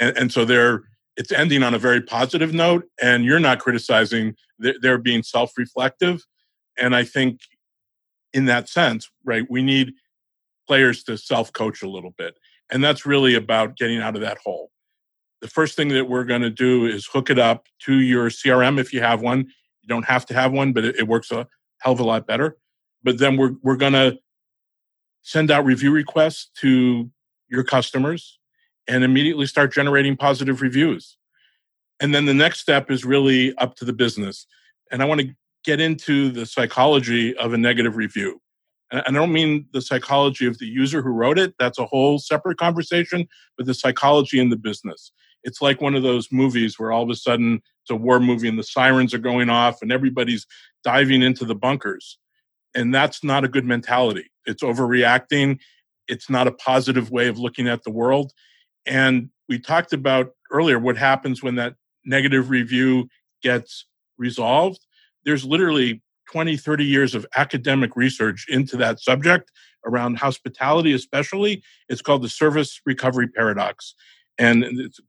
[0.00, 0.82] And, and so they're
[1.16, 4.36] it's ending on a very positive note, and you're not criticizing.
[4.60, 6.24] They're, being self-reflective,
[6.76, 7.40] and I think
[8.32, 9.94] in that sense, right, we need
[10.66, 12.36] players to self coach a little bit.
[12.70, 14.70] And that's really about getting out of that hole.
[15.40, 18.78] The first thing that we're going to do is hook it up to your CRM
[18.78, 19.48] if you have one.
[19.88, 21.46] You don't have to have one, but it, it works a
[21.78, 22.58] hell of a lot better.
[23.02, 24.18] But then we're, we're to
[25.22, 27.10] send out review requests to
[27.48, 28.38] your customers
[28.86, 31.16] and immediately start generating positive reviews.
[32.00, 34.46] And then the next step is really up to the business.
[34.92, 35.28] And I want to
[35.64, 38.40] get into the psychology of a negative review.
[38.90, 42.18] And I don't mean the psychology of the user who wrote it, that's a whole
[42.18, 45.12] separate conversation, but the psychology in the business.
[45.44, 48.48] It's like one of those movies where all of a sudden it's a war movie
[48.48, 50.46] and the sirens are going off and everybody's
[50.84, 52.18] diving into the bunkers.
[52.74, 54.30] And that's not a good mentality.
[54.46, 55.58] It's overreacting.
[56.06, 58.32] It's not a positive way of looking at the world.
[58.86, 61.74] And we talked about earlier what happens when that
[62.04, 63.08] negative review
[63.42, 63.86] gets
[64.18, 64.80] resolved
[65.28, 69.52] there's literally 20, 30 years of academic research into that subject
[69.84, 71.62] around hospitality, especially.
[71.90, 73.94] It's called the service recovery paradox.
[74.38, 75.00] And it's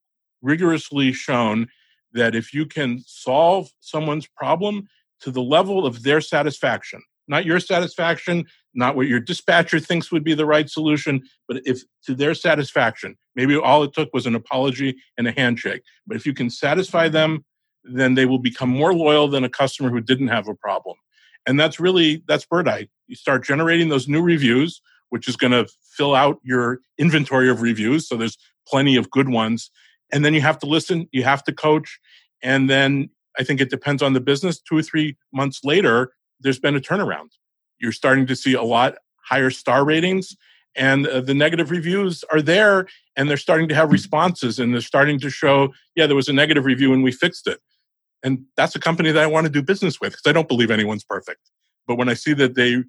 [0.42, 1.70] rigorously shown
[2.14, 4.88] that if you can solve someone's problem
[5.22, 10.24] to the level of their satisfaction, not your satisfaction, not what your dispatcher thinks would
[10.24, 14.36] be the right solution, but if to their satisfaction, maybe all it took was an
[14.36, 15.82] apology and a handshake.
[16.08, 17.14] But if you can satisfy mm-hmm.
[17.14, 17.46] them
[17.84, 20.98] then they will become more loyal than a customer who didn't have a problem.
[21.46, 22.86] And that's really that's Birdeye.
[23.08, 27.62] You start generating those new reviews, which is going to fill out your inventory of
[27.62, 28.08] reviews.
[28.08, 29.72] So there's plenty of good ones.
[30.12, 32.00] And then you have to listen, you have to coach.
[32.42, 34.60] And then I think it depends on the business.
[34.60, 37.30] Two or three months later, there's been a turnaround.
[37.80, 40.36] You're starting to see a lot higher star ratings
[40.76, 44.82] and uh, the negative reviews are there and they're starting to have responses and they're
[44.82, 47.60] starting to show yeah there was a negative review and we fixed it
[48.24, 50.72] and that's a company that i want to do business with because i don't believe
[50.72, 51.52] anyone's perfect
[51.88, 52.84] but when i see that they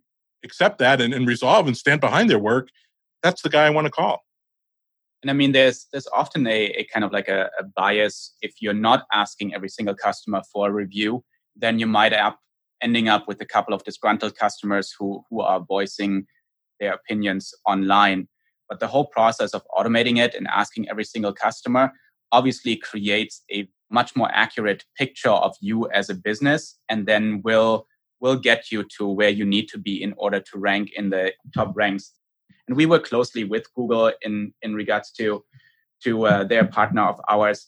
[0.44, 2.68] accept that and, and resolve and stand behind their work
[3.22, 4.22] that's the guy i want to call
[5.22, 8.54] and i mean there's there's often a, a kind of like a, a bias if
[8.60, 11.24] you're not asking every single customer for a review
[11.56, 12.38] then you might end up
[12.82, 16.26] ending up with a couple of disgruntled customers who who are voicing
[16.80, 18.26] their opinions online.
[18.68, 21.92] But the whole process of automating it and asking every single customer
[22.32, 27.86] obviously creates a much more accurate picture of you as a business and then will
[28.20, 31.32] will get you to where you need to be in order to rank in the
[31.54, 32.12] top ranks
[32.66, 35.44] and we work closely with google in in regards to
[36.02, 37.66] to uh, their partner of ours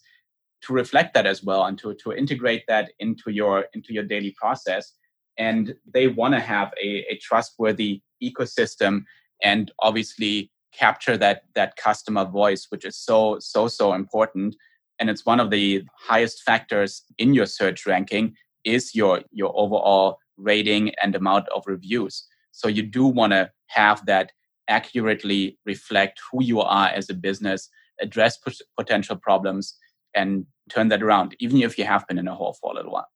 [0.62, 4.34] to reflect that as well and to, to integrate that into your into your daily
[4.38, 4.92] process.
[5.38, 9.04] And they want to have a, a trustworthy ecosystem
[9.42, 14.56] and obviously capture that that customer voice which is so so so important.
[14.98, 20.18] And it's one of the highest factors in your search ranking is your your overall
[20.36, 22.24] rating and amount of reviews.
[22.52, 24.32] So you do want to have that
[24.68, 27.68] accurately reflect who you are as a business
[28.00, 28.38] address
[28.78, 29.76] potential problems
[30.14, 32.92] and turn that around even if you have been in a hole for a little
[32.92, 33.08] while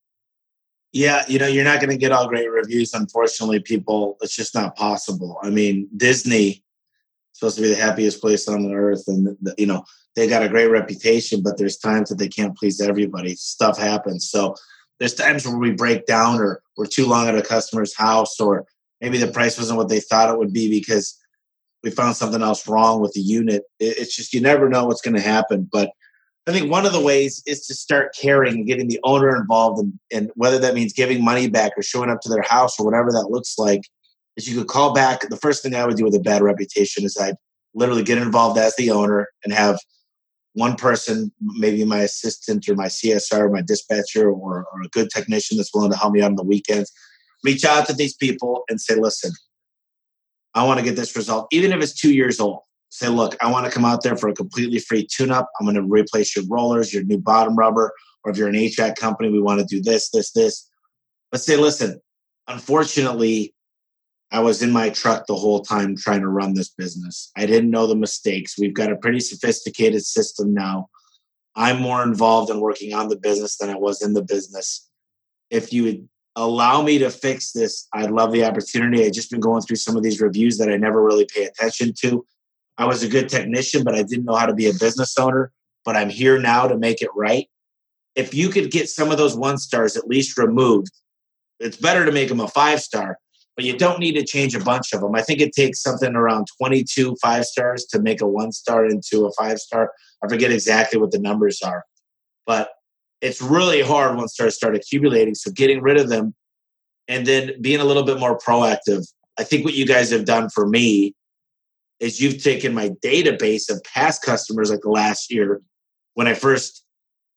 [0.92, 2.94] yeah, you know, you're not going to get all great reviews.
[2.94, 5.38] Unfortunately, people, it's just not possible.
[5.42, 6.64] I mean, Disney
[7.34, 10.48] supposed to be the happiest place on earth, and the, you know they got a
[10.48, 13.34] great reputation, but there's times that they can't please everybody.
[13.34, 14.54] Stuff happens, so
[14.98, 18.66] there's times where we break down, or we're too long at a customer's house, or
[19.02, 21.18] maybe the price wasn't what they thought it would be because
[21.82, 23.62] we found something else wrong with the unit.
[23.78, 25.90] It's just you never know what's going to happen, but
[26.48, 29.80] I think one of the ways is to start caring and getting the owner involved,
[29.80, 32.86] and, and whether that means giving money back or showing up to their house or
[32.86, 33.82] whatever that looks like.
[34.36, 35.28] Is you could call back.
[35.28, 37.36] The first thing I would do with a bad reputation is I'd
[37.74, 39.78] literally get involved as the owner and have
[40.52, 45.10] one person, maybe my assistant or my CSR, or my dispatcher, or, or a good
[45.10, 46.92] technician that's willing to help me out on the weekends,
[47.44, 49.32] reach out to these people and say, listen,
[50.56, 52.62] I want to get this result, even if it's two years old
[52.96, 55.50] say, look, I want to come out there for a completely free tune up.
[55.58, 57.92] I'm going to replace your rollers, your new bottom rubber,
[58.24, 60.68] or if you're an HVAC company, we want to do this, this, this.
[61.30, 62.00] But say, listen,
[62.48, 63.54] unfortunately,
[64.30, 67.30] I was in my truck the whole time trying to run this business.
[67.36, 68.58] I didn't know the mistakes.
[68.58, 70.88] We've got a pretty sophisticated system now.
[71.54, 74.88] I'm more involved in working on the business than I was in the business.
[75.50, 79.04] If you would allow me to fix this, I'd love the opportunity.
[79.04, 81.94] I've just been going through some of these reviews that I never really pay attention
[82.02, 82.24] to.
[82.78, 85.50] I was a good technician, but I didn't know how to be a business owner.
[85.84, 87.48] But I'm here now to make it right.
[88.14, 90.90] If you could get some of those one stars at least removed,
[91.58, 93.18] it's better to make them a five star,
[93.54, 95.14] but you don't need to change a bunch of them.
[95.14, 99.26] I think it takes something around 22 five stars to make a one star into
[99.26, 99.92] a five star.
[100.22, 101.84] I forget exactly what the numbers are,
[102.46, 102.70] but
[103.20, 105.34] it's really hard once stars start accumulating.
[105.34, 106.34] So getting rid of them
[107.08, 109.06] and then being a little bit more proactive.
[109.38, 111.14] I think what you guys have done for me
[112.00, 115.62] is you've taken my database of past customers like the last year
[116.14, 116.84] when I first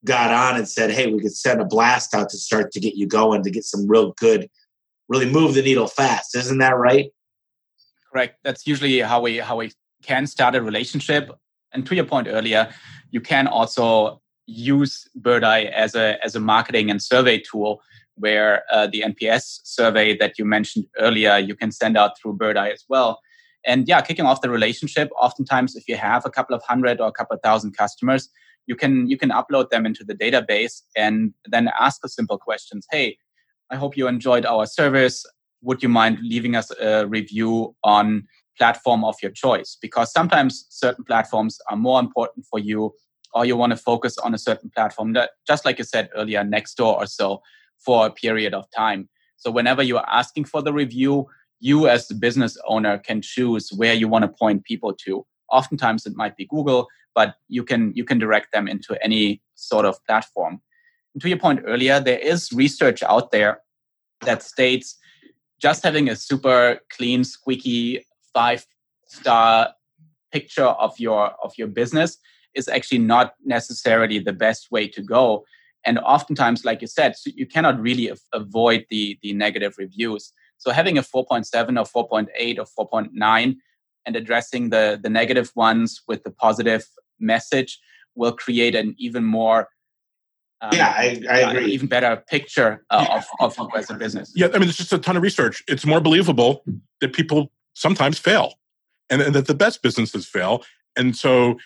[0.06, 2.96] got on and said, hey, we could send a blast out to start to get
[2.96, 4.50] you going to get some real good,
[5.08, 6.36] really move the needle fast.
[6.36, 7.12] Isn't that right?
[8.12, 8.38] Correct.
[8.44, 9.72] That's usually how we how we
[10.04, 11.32] can start a relationship.
[11.72, 12.74] And to your point earlier,
[13.12, 17.82] you can also use Birdeye as a as a marketing and survey tool
[18.16, 22.70] where uh, the NPS survey that you mentioned earlier, you can send out through Birdeye
[22.70, 23.20] as well.
[23.66, 27.08] And yeah, kicking off the relationship, oftentimes if you have a couple of hundred or
[27.08, 28.30] a couple of thousand customers,
[28.68, 32.86] you can you can upload them into the database and then ask the simple questions.
[32.92, 33.18] Hey,
[33.72, 35.26] I hope you enjoyed our service.
[35.62, 39.78] Would you mind leaving us a review on platform of your choice?
[39.82, 42.94] Because sometimes certain platforms are more important for you,
[43.34, 46.44] or you want to focus on a certain platform that, just like you said earlier,
[46.44, 47.42] Nextdoor or so,
[47.78, 49.10] for a period of time.
[49.38, 51.28] So whenever you are asking for the review,
[51.60, 56.06] you as the business owner can choose where you want to point people to oftentimes
[56.06, 60.04] it might be google but you can you can direct them into any sort of
[60.06, 60.62] platform
[61.14, 63.62] and to your point earlier there is research out there
[64.22, 64.98] that states
[65.62, 68.66] just having a super clean squeaky five
[69.08, 69.74] star
[70.32, 72.18] picture of your of your business
[72.56, 75.44] is actually not necessarily the best way to go
[75.86, 80.72] and oftentimes like you said so you cannot really avoid the the negative reviews so
[80.72, 81.46] having a 4.7
[81.94, 83.56] or 4.8 or 4.9
[84.06, 86.86] and addressing the, the negative ones with the positive
[87.20, 87.80] message
[88.16, 89.70] will create an even more
[90.62, 91.72] um, yeah, I, I uh, agree.
[91.72, 94.34] even better picture uh, of, of you as a business.
[94.36, 95.64] Yeah, I mean, it's just a ton of research.
[95.70, 96.66] It's more believable
[97.00, 98.56] that people sometimes fail
[99.10, 100.64] and, and that the best businesses fail.
[100.98, 101.58] And so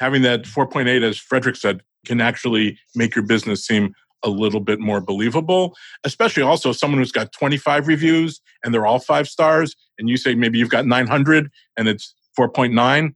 [0.00, 3.94] having that 4.8, as Frederik said, can actually make your business seem
[4.24, 8.98] a little bit more believable, especially also someone who's got 25 reviews and they're all
[8.98, 13.14] five stars, and you say maybe you've got 900 and it's 4.9,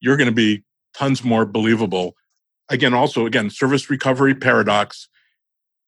[0.00, 2.14] you're going to be tons more believable.
[2.68, 5.08] Again, also, again, service recovery paradox.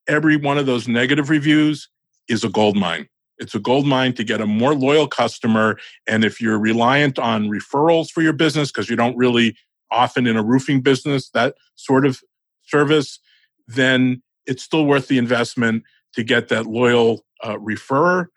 [0.07, 1.89] Every one of those negative reviews
[2.29, 3.07] is a gold mine.
[3.37, 5.77] It's a gold mine to get a more loyal customer.
[6.07, 9.57] And if you're reliant on referrals for your business, because you don't really
[9.91, 12.21] often in a roofing business, that sort of
[12.63, 13.19] service,
[13.67, 15.83] then it's still worth the investment
[16.13, 18.27] to get that loyal uh, referrer.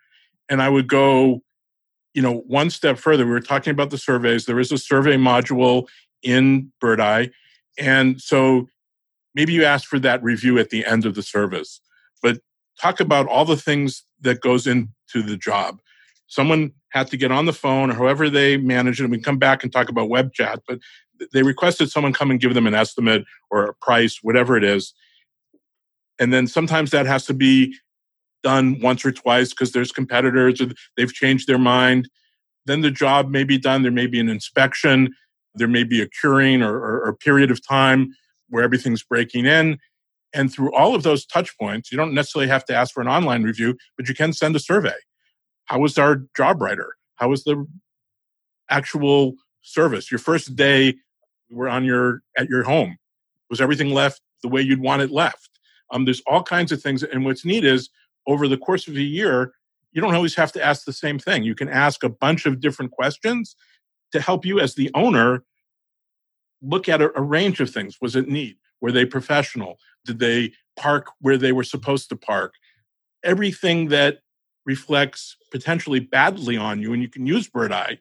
[0.49, 1.41] And I would go,
[2.13, 3.25] you know, one step further.
[3.25, 4.45] We were talking about the surveys.
[4.45, 5.87] There is a survey module
[6.23, 7.27] in Birdeye.
[7.77, 8.67] And so
[9.35, 11.81] maybe you ask for that review at the end of the service.
[12.21, 12.39] But
[12.81, 15.79] talk about all the things that goes into the job.
[16.27, 19.05] Someone had to get on the phone or however they manage it.
[19.05, 20.79] And we come back and talk about web chat, but
[21.33, 24.93] they requested someone come and give them an estimate or a price, whatever it is.
[26.19, 27.75] And then sometimes that has to be
[28.43, 30.67] done once or twice because there's competitors or
[30.97, 32.09] they've changed their mind.
[32.65, 33.81] Then the job may be done.
[33.81, 35.15] There may be an inspection.
[35.55, 38.13] There may be a curing or, or, or period of time
[38.49, 39.79] where everything's breaking in.
[40.33, 43.07] And through all of those touch points, you don't necessarily have to ask for an
[43.07, 44.93] online review, but you can send a survey.
[45.65, 46.95] How was our job writer?
[47.15, 47.65] How was the
[48.69, 50.11] actual service?
[50.11, 50.95] Your first day
[51.49, 52.97] were on your at your home.
[53.49, 55.49] Was everything left the way you'd want it left?
[55.91, 57.89] Um, there's all kinds of things, and what's neat is
[58.27, 59.53] over the course of a year,
[59.91, 61.43] you don't always have to ask the same thing.
[61.43, 63.55] You can ask a bunch of different questions
[64.11, 65.43] to help you as the owner
[66.61, 67.97] look at a, a range of things.
[68.01, 68.57] Was it neat?
[68.81, 69.79] Were they professional?
[70.05, 72.53] Did they park where they were supposed to park?
[73.23, 74.19] Everything that
[74.65, 77.95] reflects potentially badly on you, and you can use Birdeye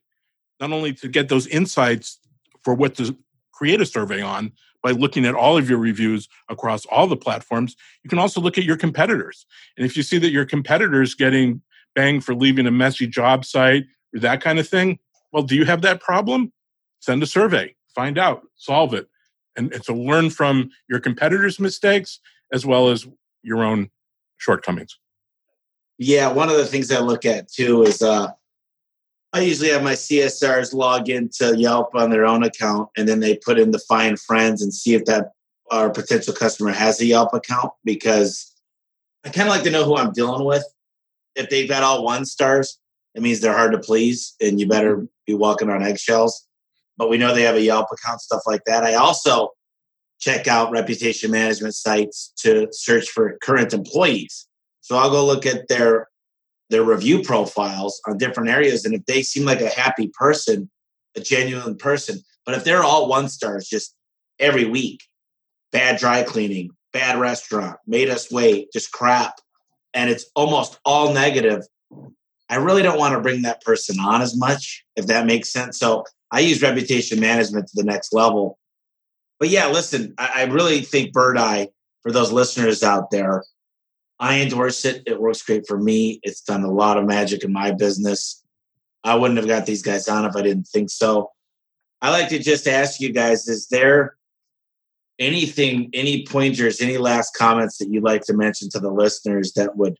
[0.60, 2.18] not only to get those insights
[2.62, 3.16] for what to
[3.58, 4.52] create a survey on
[4.84, 8.56] by looking at all of your reviews across all the platforms, you can also look
[8.56, 9.44] at your competitors.
[9.76, 11.60] And if you see that your competitors getting
[11.96, 13.84] banged for leaving a messy job site
[14.14, 15.00] or that kind of thing,
[15.32, 16.52] well, do you have that problem?
[17.00, 19.08] Send a survey, find out, solve it.
[19.56, 22.20] And, so learn from your competitors' mistakes
[22.52, 23.08] as well as
[23.42, 23.90] your own
[24.36, 24.96] shortcomings.
[25.98, 28.28] Yeah, one of the things I look at too is uh,
[29.32, 33.36] I usually have my CSRs log into Yelp on their own account, and then they
[33.36, 35.32] put in the find friends and see if that
[35.70, 38.54] our potential customer has a Yelp account because
[39.24, 40.64] I kind of like to know who I'm dealing with.
[41.34, 42.78] If they've got all one stars,
[43.14, 46.46] it means they're hard to please, and you better be walking on eggshells.
[46.96, 48.82] But we know they have a Yelp account, stuff like that.
[48.82, 49.50] I also
[50.20, 54.48] check out reputation management sites to search for current employees.
[54.80, 56.08] So I'll go look at their
[56.70, 58.84] their review profiles on different areas.
[58.84, 60.70] And if they seem like a happy person,
[61.16, 63.94] a genuine person, but if they're all one stars just
[64.38, 65.02] every week,
[65.72, 69.34] bad dry cleaning, bad restaurant, made us wait, just crap,
[69.94, 71.62] and it's almost all negative,
[72.50, 75.78] I really don't want to bring that person on as much, if that makes sense.
[75.78, 78.58] So I use reputation management to the next level.
[79.38, 81.66] But yeah, listen, I, I really think Birdeye,
[82.02, 83.44] for those listeners out there,
[84.20, 85.04] I endorse it.
[85.06, 86.20] It works great for me.
[86.22, 88.42] It's done a lot of magic in my business.
[89.04, 91.30] I wouldn't have got these guys on if I didn't think so.
[92.02, 94.16] I like to just ask you guys: Is there
[95.18, 99.76] anything, any pointers, any last comments that you'd like to mention to the listeners that
[99.76, 99.96] would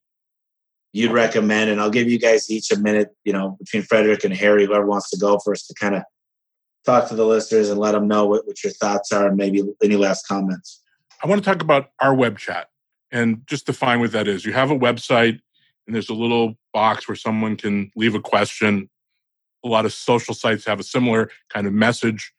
[0.93, 1.71] you'd recommend?
[1.71, 3.11] And I'll give you guys each a minute.
[3.25, 6.03] You know, between Frederik and Harry, whoever wants to go first, to kind of
[6.85, 9.63] talk to the listeners and let them know what, what your thoughts are, and maybe
[9.83, 10.83] any last comments.
[11.23, 12.69] I want to talk about our web chat
[13.11, 14.45] and just define what that is.
[14.45, 15.41] You have a website,
[15.87, 18.89] and there's a little box where someone can leave a question.
[19.65, 22.33] A lot of social sites have a similar kind of message.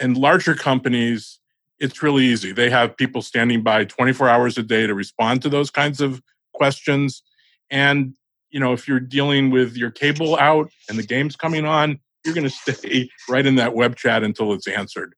[0.00, 1.38] And larger companies,
[1.78, 2.52] it's really easy.
[2.52, 6.22] They have people standing by 24 hours a day to respond to those kinds of
[6.54, 7.22] questions.
[7.70, 8.14] And,
[8.50, 12.34] you know, if you're dealing with your cable out and the game's coming on, you're
[12.34, 15.14] going to stay right in that web chat until it's answered.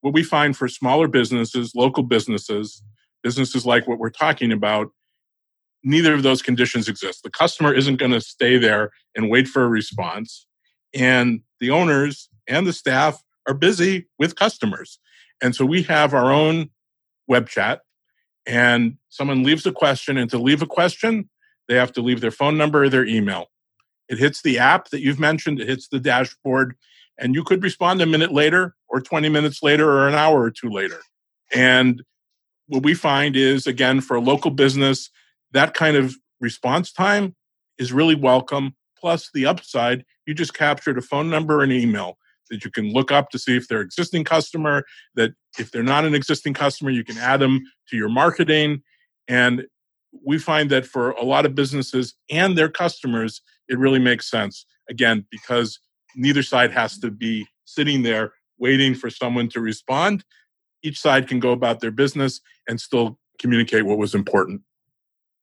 [0.00, 2.82] What we find for smaller businesses, local businesses,
[3.22, 4.88] businesses like what we're talking about,
[5.82, 7.22] neither of those conditions exist.
[7.22, 10.46] The customer isn't going to stay there and wait for a response.
[10.94, 14.98] And the owners and the staff are busy with customers.
[15.42, 16.70] And so we have our own
[17.26, 17.82] web chat,
[18.46, 20.16] and someone leaves a question.
[20.16, 21.28] And to leave a question,
[21.68, 23.46] they have to leave their phone number or their email.
[24.08, 26.76] It hits the app that you've mentioned, it hits the dashboard,
[27.18, 30.50] and you could respond a minute later, or 20 minutes later, or an hour or
[30.50, 31.00] two later.
[31.54, 32.02] And
[32.68, 35.10] what we find is again for a local business
[35.52, 37.34] that kind of response time
[37.78, 38.74] is really welcome.
[38.98, 42.18] Plus the upside you just captured a phone number and email
[42.50, 46.04] that you can look up to see if they're existing customer that if they're not
[46.04, 48.82] an existing customer you can add them to your marketing.
[49.26, 49.66] And
[50.24, 54.66] we find that for a lot of businesses and their customers it really makes sense.
[54.90, 55.78] Again because
[56.16, 60.24] neither side has to be sitting there waiting for someone to respond
[60.82, 64.62] each side can go about their business and still communicate what was important.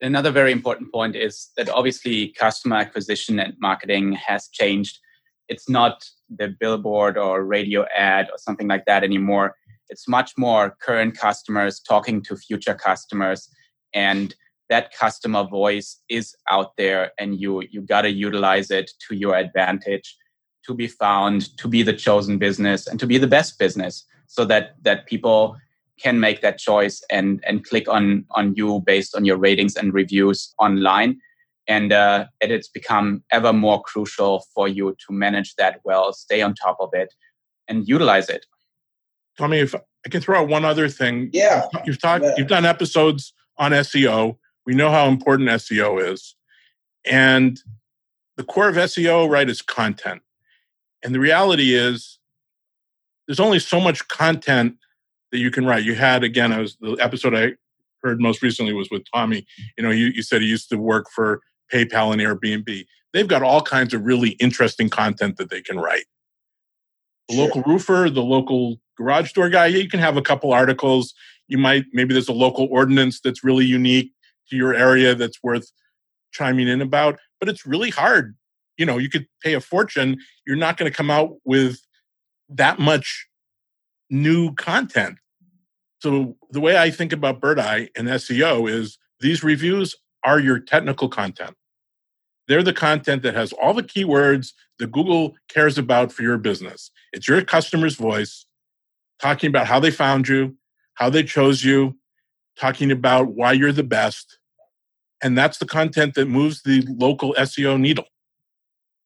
[0.01, 4.99] Another very important point is that obviously customer acquisition and marketing has changed.
[5.47, 9.55] It's not the billboard or radio ad or something like that anymore.
[9.89, 13.49] It's much more current customers talking to future customers
[13.93, 14.35] and
[14.69, 19.35] that customer voice is out there and you you got to utilize it to your
[19.35, 20.17] advantage
[20.65, 24.45] to be found to be the chosen business and to be the best business so
[24.45, 25.57] that that people
[26.01, 29.93] can make that choice and and click on on you based on your ratings and
[29.93, 31.19] reviews online.
[31.67, 36.53] And uh, it's become ever more crucial for you to manage that well stay on
[36.53, 37.13] top of it
[37.67, 38.45] and utilize it.
[39.37, 41.29] Tommy if i can throw out one other thing.
[41.33, 41.63] Yeah.
[41.85, 42.33] You've talked yeah.
[42.37, 46.35] you've done episodes on seo we know how important seo is.
[47.05, 47.59] And
[48.37, 50.21] the core of seo right is content.
[51.03, 52.19] And the reality is
[53.27, 54.77] there's only so much content
[55.31, 55.83] that you can write.
[55.83, 57.53] You had again, I was the episode I
[58.03, 59.45] heard most recently was with Tommy.
[59.77, 61.41] You know, you, you said he used to work for
[61.73, 62.85] PayPal and Airbnb.
[63.13, 66.05] They've got all kinds of really interesting content that they can write.
[67.29, 67.45] The sure.
[67.45, 71.13] local roofer, the local garage door guy, you can have a couple articles.
[71.47, 74.11] You might maybe there's a local ordinance that's really unique
[74.49, 75.71] to your area that's worth
[76.31, 78.35] chiming in about, but it's really hard.
[78.77, 80.17] You know, you could pay a fortune.
[80.45, 81.79] You're not going to come out with
[82.49, 83.27] that much
[84.09, 85.17] new content.
[85.99, 91.09] So the way I think about Birdeye and SEO is these reviews are your technical
[91.09, 91.55] content.
[92.47, 96.91] They're the content that has all the keywords that Google cares about for your business.
[97.11, 98.45] It's your customer's voice
[99.19, 100.55] talking about how they found you,
[100.95, 101.97] how they chose you,
[102.59, 104.37] talking about why you're the best.
[105.23, 108.05] And that's the content that moves the local SEO needle.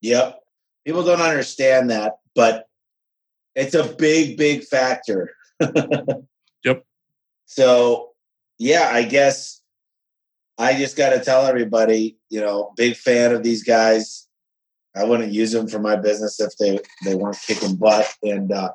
[0.02, 0.40] Yep.
[0.86, 2.69] People don't understand that, but
[3.60, 5.32] it's a big, big factor.
[6.64, 6.86] yep.
[7.46, 8.12] So,
[8.58, 9.62] yeah, I guess
[10.58, 14.28] I just got to tell everybody, you know, big fan of these guys.
[14.96, 18.14] I wouldn't use them for my business if they they weren't kicking butt.
[18.24, 18.72] And uh,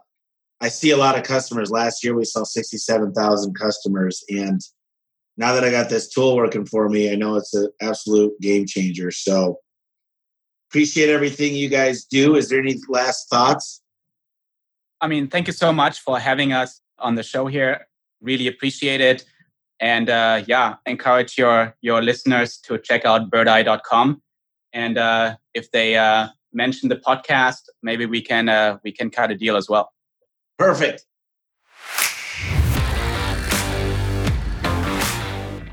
[0.60, 1.70] I see a lot of customers.
[1.70, 4.60] Last year we saw sixty seven thousand customers, and
[5.36, 8.64] now that I got this tool working for me, I know it's an absolute game
[8.66, 9.10] changer.
[9.10, 9.58] So
[10.70, 12.36] appreciate everything you guys do.
[12.36, 13.82] Is there any last thoughts?
[15.04, 17.86] I mean, thank you so much for having us on the show here.
[18.22, 19.22] Really appreciate it.
[19.78, 24.22] And uh, yeah, encourage your your listeners to check out birdeye.com.
[24.72, 29.30] And uh, if they uh, mention the podcast, maybe we can uh, we can cut
[29.30, 29.92] a deal as well.
[30.58, 31.04] Perfect.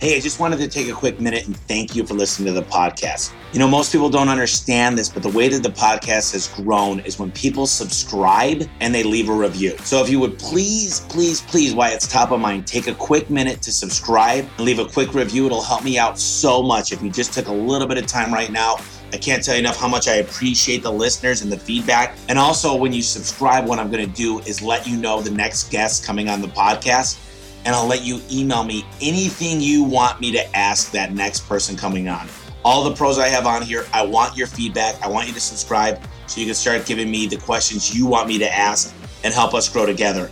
[0.02, 2.60] Hey, I just wanted to take a quick minute and thank you for listening to
[2.60, 3.34] the podcast.
[3.54, 7.02] You know, most people don't understand this, but the way that the podcast has grown
[7.02, 9.78] is when people subscribe and they leave a review.
[9.84, 13.30] So if you would please, please, please, why it's top of mind, take a quick
[13.30, 15.46] minute to subscribe and leave a quick review.
[15.46, 18.34] It'll help me out so much if you just took a little bit of time
[18.34, 18.78] right now.
[19.14, 22.18] I can't tell you enough how much I appreciate the listeners and the feedback.
[22.28, 25.30] And also, when you subscribe, what I'm going to do is let you know the
[25.30, 27.20] next guest coming on the podcast
[27.66, 31.76] and I'll let you email me anything you want me to ask that next person
[31.76, 32.28] coming on.
[32.64, 35.02] All the pros I have on here, I want your feedback.
[35.02, 38.28] I want you to subscribe so you can start giving me the questions you want
[38.28, 40.30] me to ask and help us grow together.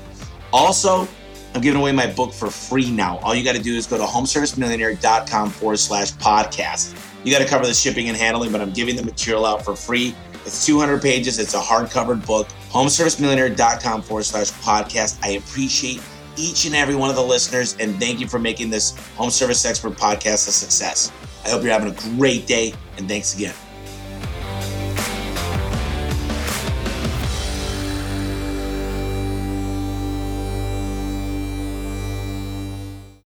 [0.54, 1.08] Also,
[1.54, 3.18] I'm giving away my book for free now.
[3.20, 6.96] All you got to do is go to homeservicemillionaire.com forward slash podcast.
[7.24, 9.76] You got to cover the shipping and handling, but I'm giving the material out for
[9.76, 10.16] free.
[10.46, 11.40] It's 200 pages.
[11.40, 12.48] It's a hardcover book.
[12.70, 15.20] Homeservicemillionaire.com forward slash podcast.
[15.24, 16.02] I appreciate
[16.38, 19.66] each and every one of the listeners, and thank you for making this Home Service
[19.66, 21.12] Expert podcast a success.
[21.46, 23.56] I hope you're having a great day, and thanks again.